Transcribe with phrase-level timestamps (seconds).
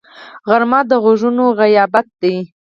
[0.49, 2.35] غرمه د غږونو غیابت دی